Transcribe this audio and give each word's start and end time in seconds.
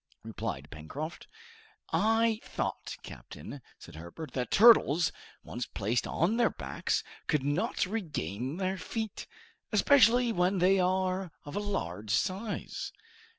replied 0.23 0.67
Pencroft. 0.71 1.27
"I 1.93 2.39
thought, 2.43 2.95
captain," 3.03 3.61
said 3.77 3.93
Herbert, 3.93 4.33
"that 4.33 4.49
turtles, 4.49 5.11
once 5.43 5.67
placed 5.67 6.07
on 6.07 6.37
their 6.37 6.49
backs, 6.49 7.03
could 7.27 7.43
not 7.43 7.85
regain 7.85 8.57
their 8.57 8.79
feet, 8.79 9.27
especially 9.71 10.31
when 10.31 10.57
they 10.57 10.79
are 10.79 11.31
of 11.45 11.55
a 11.55 11.59
large 11.59 12.09
size? 12.09 12.91